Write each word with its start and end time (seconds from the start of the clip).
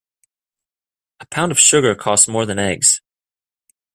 A 1.19 1.27
pound 1.27 1.51
of 1.51 1.59
sugar 1.59 1.93
costs 1.93 2.27
more 2.27 2.47
than 2.47 2.57
eggs. 2.57 3.01